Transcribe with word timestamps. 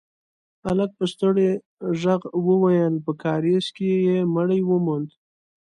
هلک 0.67 0.91
په 0.99 1.05
ستړي 1.13 1.49
غږ 2.01 2.21
وويل: 2.47 2.95
په 3.05 3.11
کارېز 3.23 3.65
کې 3.75 3.89
يې 4.07 4.17
مړی 4.35 4.61
وموند. 4.65 5.09